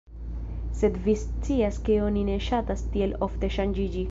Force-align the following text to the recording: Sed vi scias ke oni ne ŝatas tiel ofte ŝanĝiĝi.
Sed 0.79 0.97
vi 1.07 1.15
scias 1.25 1.79
ke 1.89 2.01
oni 2.07 2.27
ne 2.31 2.41
ŝatas 2.49 2.87
tiel 2.97 3.17
ofte 3.29 3.57
ŝanĝiĝi. 3.59 3.99